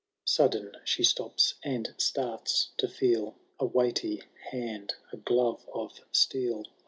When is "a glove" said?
5.13-5.63